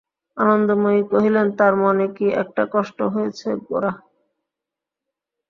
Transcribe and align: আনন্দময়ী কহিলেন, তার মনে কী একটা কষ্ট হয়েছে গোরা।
আনন্দময়ী 0.37 1.01
কহিলেন, 1.11 1.47
তার 1.59 1.73
মনে 1.83 2.05
কী 2.15 2.27
একটা 2.43 2.63
কষ্ট 2.73 2.99
হয়েছে 3.13 3.47
গোরা। 3.65 3.91